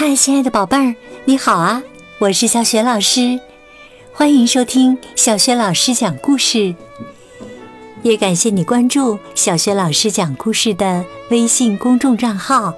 [0.00, 1.82] 嗨，亲爱的宝贝儿，你好啊！
[2.20, 3.40] 我是小雪老师，
[4.12, 6.72] 欢迎收听小雪老师讲故事。
[8.02, 12.74] 也感谢你关注小雪老师讲故事的微信公众账号。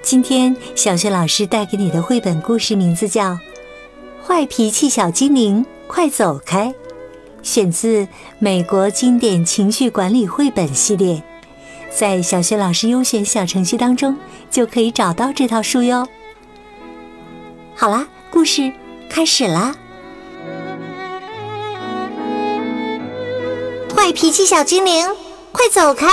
[0.00, 3.32] 今天小雪老师带给你的绘本故事名字叫
[4.26, 6.68] 《坏脾气小精灵快走开》，
[7.42, 8.08] 选自
[8.38, 11.22] 美国经典情绪管理绘本系列。
[11.90, 14.16] 在小学老师优选小程序当中，
[14.50, 16.06] 就可以找到这套书哟。
[17.74, 18.72] 好啦，故事
[19.08, 19.74] 开始啦！
[23.94, 25.06] 坏脾气小精灵，
[25.52, 26.06] 快走开！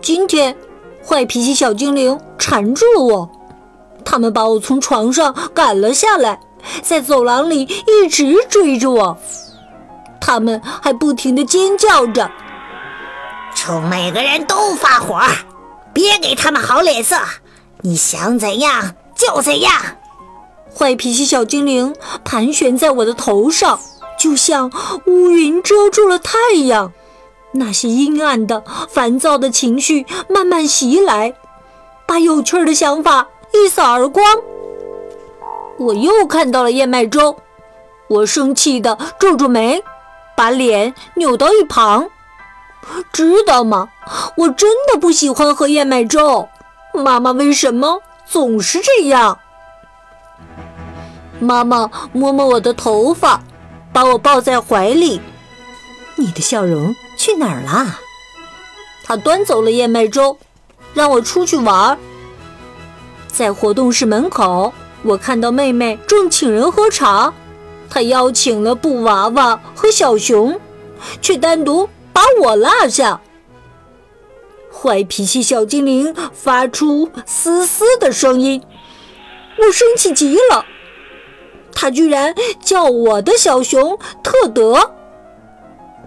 [0.00, 0.56] 今天，
[1.04, 3.30] 坏脾气小精灵缠住了我，
[4.04, 6.38] 他们把我从床上赶了下来，
[6.82, 9.18] 在走廊里一直追着我，
[10.20, 12.30] 他们还不停的尖叫着。
[13.56, 15.18] 冲每个人都发火，
[15.92, 17.16] 别给他们好脸色！
[17.80, 19.72] 你想怎样就怎样。
[20.78, 23.80] 坏脾气小精灵盘旋在我的头上，
[24.18, 24.70] 就像
[25.06, 26.92] 乌云遮住了太阳。
[27.52, 31.34] 那些阴暗的、烦躁的情绪慢慢袭来，
[32.06, 34.24] 把有趣的想法一扫而光。
[35.78, 37.36] 我又看到了燕麦粥，
[38.08, 39.82] 我生气地皱皱眉，
[40.36, 42.10] 把脸扭到一旁。
[43.12, 43.88] 知道吗？
[44.36, 46.48] 我真的不喜欢喝燕麦粥。
[46.94, 49.38] 妈妈为什么总是这样？
[51.38, 53.42] 妈妈摸摸我的头发，
[53.92, 55.20] 把我抱在怀里。
[56.16, 57.98] 你的笑容去哪儿啦？
[59.04, 60.38] 她端走了燕麦粥，
[60.94, 61.98] 让我出去玩。
[63.28, 67.34] 在活动室门口，我看到妹妹正请人喝茶，
[67.90, 70.58] 她邀请了布娃娃和小熊，
[71.20, 71.86] 却单独。
[72.26, 73.20] 把我落下！
[74.72, 78.62] 坏脾气小精灵发出嘶嘶的声音，
[79.58, 80.64] 我生气极了。
[81.72, 84.92] 他居然叫我的小熊特德！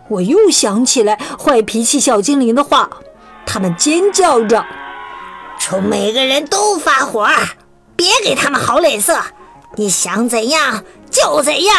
[0.09, 2.90] 我又想起来坏脾气小精灵的话，
[3.46, 4.66] 他们尖叫着，
[5.59, 7.28] 冲每个人都发火，
[7.96, 9.18] 别给他们好脸色！
[9.75, 11.75] 你想怎样就怎样。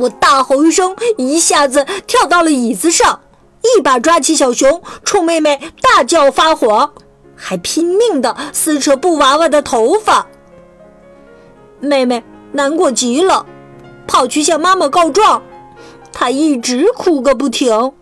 [0.00, 3.20] 我大吼一声，一下子跳到了椅子上，
[3.62, 6.92] 一把抓起小熊，冲妹妹大叫发火，
[7.36, 10.26] 还拼命地撕扯布娃娃的头发。
[11.80, 12.22] 妹妹
[12.52, 13.44] 难过极了，
[14.06, 15.42] 跑去向妈妈告状，
[16.12, 17.92] 她一直哭个不停。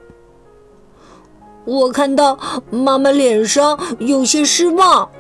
[1.65, 2.39] 我看到
[2.71, 5.11] 妈妈脸上有些失望，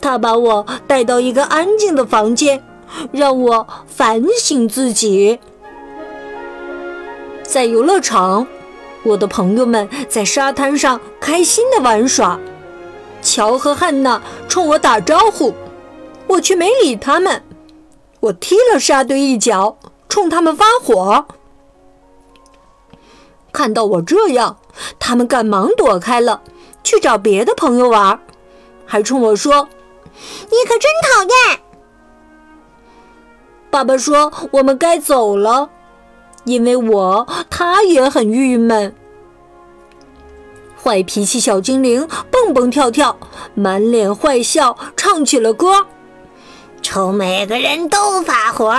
[0.00, 2.62] 她把我带到一个安静的房间，
[3.10, 5.40] 让我反省自己。
[7.52, 8.46] 在游乐场，
[9.02, 12.40] 我的朋友们在沙滩上开心的玩耍。
[13.20, 15.52] 乔和汉娜冲我打招呼，
[16.28, 17.44] 我却没理他们。
[18.20, 19.76] 我踢了沙堆一脚，
[20.08, 21.26] 冲他们发火。
[23.52, 24.56] 看到我这样，
[24.98, 26.40] 他们赶忙躲开了，
[26.82, 28.18] 去找别的朋友玩，
[28.86, 29.68] 还冲我说
[30.48, 31.60] ：“你可真讨厌！”
[33.68, 35.68] 爸爸说：“我们该走了。”
[36.44, 38.94] 因为我，他也很郁闷。
[40.82, 43.16] 坏脾气小精灵蹦蹦跳跳，
[43.54, 45.86] 满脸坏笑，唱起了歌
[46.82, 48.74] ：“瞅每个人都发火，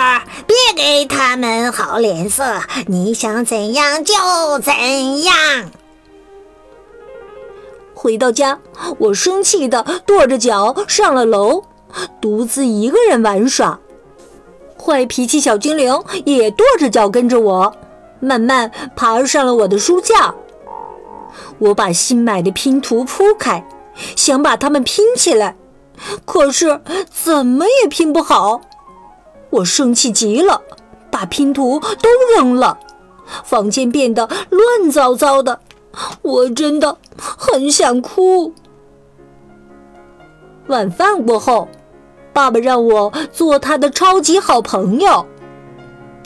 [0.46, 2.44] 别给他们好脸色，
[2.88, 4.13] 你想怎样就
[4.59, 5.72] 怎样。”
[7.95, 8.59] 回到家，
[8.97, 11.63] 我生气的跺着脚上了楼，
[12.19, 13.80] 独自一个人玩耍。
[14.83, 17.73] 坏脾气小精灵也跺着脚跟着我，
[18.19, 20.35] 慢慢爬上了我的书架。
[21.57, 23.66] 我把新买的拼图铺开，
[24.17, 25.55] 想把它们拼起来，
[26.25, 28.59] 可是怎么也拼不好。
[29.51, 30.61] 我生气极了，
[31.09, 32.77] 把拼图都扔了，
[33.45, 35.61] 房间变得乱糟糟的，
[36.21, 38.53] 我真的很想哭。
[40.68, 41.69] 晚饭过后。
[42.33, 45.25] 爸爸让我做他的超级好朋友。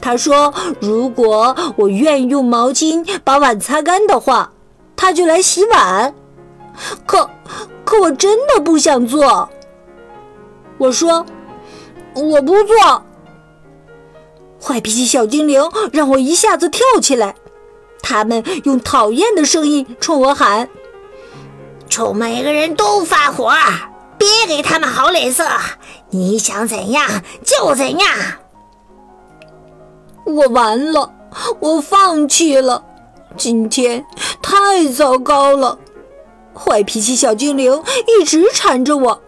[0.01, 4.51] 他说，如果我愿意用毛巾把碗擦干的话，
[4.95, 6.13] 他就来洗碗。
[7.05, 7.29] 可，
[7.83, 9.49] 可我真的不想做。
[10.77, 11.25] 我说，
[12.13, 13.03] 我不做。
[14.61, 15.61] 坏脾气小精灵
[15.91, 17.35] 让我一下子跳起来，
[18.01, 20.69] 他们用讨厌的声音冲我喊
[21.89, 23.51] ：“冲每个人都发火。”
[24.19, 25.47] 别给他们好脸色，
[26.09, 28.09] 你想怎样就怎样。
[30.25, 31.11] 我完了，
[31.59, 32.83] 我放弃了，
[33.35, 34.05] 今天
[34.41, 35.79] 太糟糕了。
[36.53, 39.21] 坏脾气小精灵一直缠着我，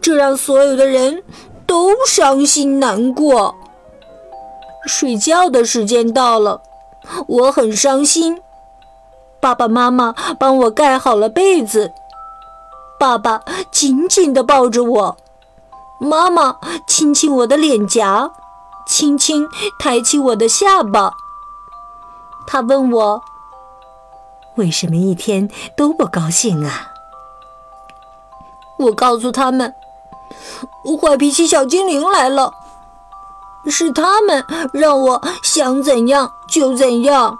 [0.00, 1.22] 这让所有的人
[1.66, 3.54] 都伤心难过。
[4.86, 6.60] 睡觉的时间到了，
[7.26, 8.40] 我很伤心。
[9.40, 11.92] 爸爸妈妈帮我盖好了被子，
[12.98, 15.16] 爸爸紧紧地抱着我，
[15.98, 16.56] 妈妈
[16.86, 18.30] 亲亲我的脸颊，
[18.86, 19.48] 轻轻
[19.78, 21.14] 抬起我的下巴。
[22.46, 23.22] 他问我
[24.56, 26.92] ：“为什么一天都不高兴啊？”
[28.76, 29.74] 我告诉他们
[31.00, 32.52] ：“坏脾气小精灵来了。”
[33.66, 34.44] 是他们
[34.74, 37.38] 让我想怎样就怎样。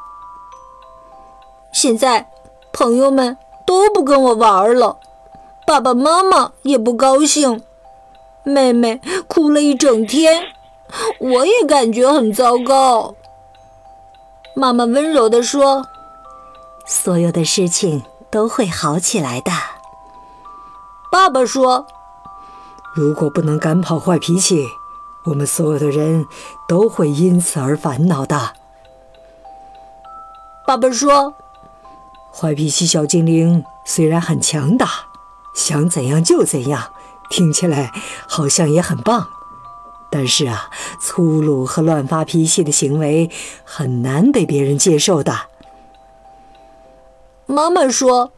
[1.71, 2.31] 现在
[2.73, 3.37] 朋友们
[3.67, 4.97] 都不跟我玩了，
[5.67, 7.63] 爸爸妈妈也不高兴，
[8.45, 10.45] 妹妹哭了一整天，
[11.19, 13.15] 我也感觉很糟糕。
[14.55, 15.87] 妈妈温柔地说
[16.87, 19.51] ：“所有的事情都会好起来的。”
[21.11, 21.87] 爸爸说
[22.95, 24.67] ：“如果不能赶跑坏脾气。”
[25.25, 26.27] 我们所有的人
[26.69, 28.53] 都会因此而烦恼的。
[30.67, 31.33] 爸爸说
[32.31, 34.87] ：“坏脾气小精灵虽然很强大，
[35.55, 36.93] 想怎样就怎样，
[37.31, 37.93] 听起来
[38.29, 39.29] 好像也很棒，
[40.11, 43.31] 但是啊，粗鲁和乱发脾气的行为
[43.65, 45.35] 很难被别人接受的。”
[47.47, 48.33] 妈妈说：“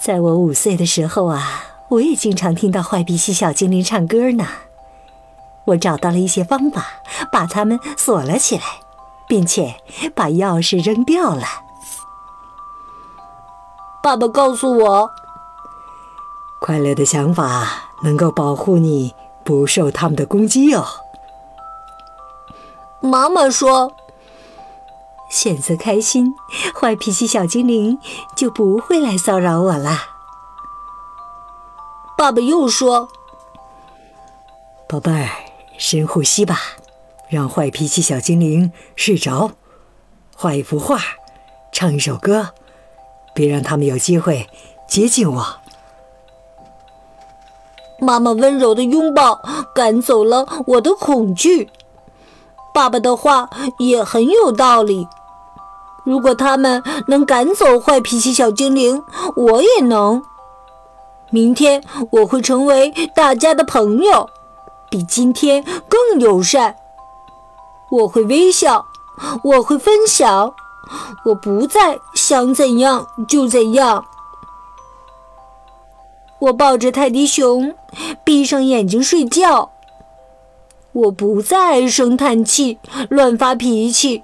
[0.00, 4.46] 在我五岁的时候啊，我也经常听到坏脾气小精灵唱歌呢。”
[5.68, 6.86] 我找到了一些方法，
[7.30, 8.62] 把它们锁了起来，
[9.28, 9.74] 并且
[10.14, 11.44] 把钥匙扔掉了。
[14.02, 15.10] 爸爸告诉我，
[16.68, 20.86] 快乐的想法能够保护你不受他们的攻击哦。
[23.00, 23.94] 妈妈说，
[25.30, 26.34] 选择开心，
[26.78, 27.98] 坏脾气小精灵
[28.36, 30.08] 就不会来骚扰我啦。
[32.18, 33.08] 爸爸又说，
[34.86, 35.30] 宝贝儿。
[35.78, 36.58] 深呼吸吧，
[37.30, 39.52] 让坏脾气小精灵睡着，
[40.36, 41.00] 画一幅画，
[41.72, 42.52] 唱一首歌，
[43.32, 44.50] 别让他们有机会
[44.86, 45.60] 接近我。
[48.00, 49.40] 妈妈温柔的拥抱
[49.74, 51.68] 赶走了我的恐惧。
[52.74, 53.48] 爸爸的话
[53.78, 55.08] 也很有道理。
[56.04, 59.02] 如果他们能赶走坏脾气小精灵，
[59.36, 60.22] 我也能。
[61.30, 64.28] 明天我会成为大家的朋友。
[64.90, 66.74] 比今天更友善。
[67.90, 68.86] 我会微笑，
[69.42, 70.54] 我会分享，
[71.26, 74.06] 我不再想怎样就怎样。
[76.40, 77.74] 我抱着泰迪熊，
[78.22, 79.72] 闭上眼睛睡觉。
[80.92, 84.22] 我不再唉声叹气、乱发脾气，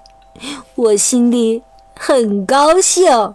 [0.76, 1.62] 我心里
[1.98, 3.34] 很高兴。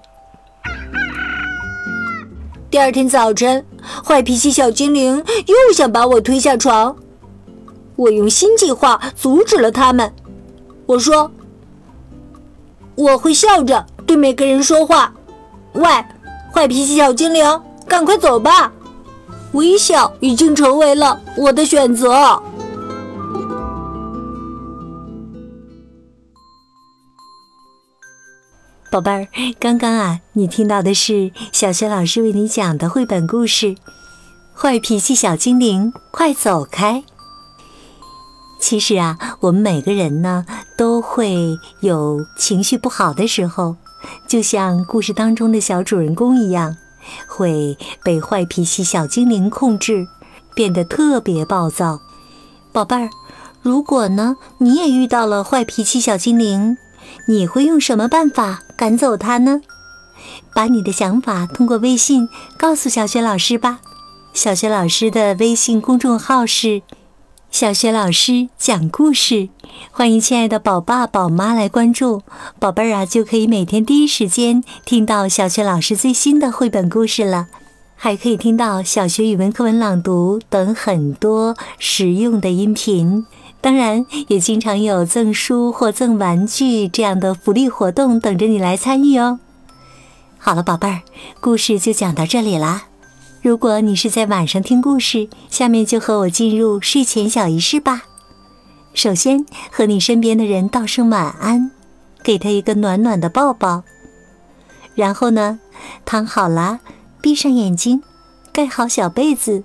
[2.69, 3.65] 第二天早晨，
[4.05, 6.95] 坏脾气小精灵又想把我推下床。
[7.97, 10.13] 我用新计划阻止了他们。
[10.85, 11.29] 我说
[12.95, 15.13] ：“我会笑着对每个人说话。”
[15.73, 15.83] 喂，
[16.53, 18.71] 坏脾气小精灵，赶快走吧！
[19.53, 22.39] 微笑已经成为了我的选择。
[28.91, 29.27] 宝贝儿，
[29.59, 33.67] 刚刚啊，你听到的是小学老师为你讲的绘本故事
[34.53, 37.03] 《坏脾气小精灵》，快走开！
[38.59, 40.45] 其实啊，我们每个人呢
[40.77, 43.75] 都会有情绪不好的时候，
[44.27, 46.75] 就像故事当中的小主人公一样，
[47.27, 50.07] 会被坏脾气小精灵控制，
[50.53, 51.99] 变得特别暴躁。
[52.71, 53.09] 宝贝儿，
[53.61, 56.77] 如果呢你也遇到了坏脾气小精灵，
[57.27, 59.61] 你会用什么办法赶走它呢？
[60.53, 63.79] 把你的想法通过微信告诉小雪老师吧。
[64.33, 66.81] 小雪老师的微信公众号是。
[67.51, 69.49] 小学老师讲故事，
[69.91, 72.21] 欢迎亲爱的宝爸宝妈来关注，
[72.59, 77.47] 宝贝儿啊就可以每天第一时间听到小学老师最新的绘本故事了，
[77.95, 83.25] 还可以听到小学语文课文朗读等很多实用的音频，
[83.59, 89.39] 当然也经常有赠书或赠玩具这样的福利活动等着你来参与哦。
[90.37, 91.01] 好了，宝贝儿，
[91.41, 92.83] 故事就讲到这里啦。
[93.41, 98.03] 如果你是在晚上听故事，下面就和我进入睡前小仪式吧。
[99.01, 101.71] 首先，和你身边的人道声晚安，
[102.21, 103.83] 给他一个暖暖的抱抱。
[104.93, 105.61] 然后呢，
[106.03, 106.81] 躺好了，
[107.21, 108.03] 闭上眼睛，
[108.51, 109.63] 盖好小被子，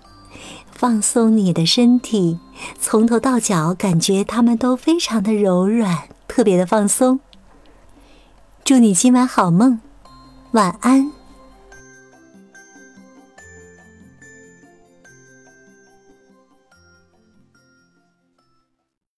[0.71, 2.39] 放松你的身体，
[2.79, 7.19] 从头到脚感觉它们都非常的柔软，特别的放松。
[8.63, 9.81] 祝你今晚好梦，
[10.53, 11.14] 晚安。